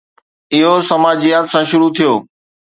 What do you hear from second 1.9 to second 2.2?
ٿيو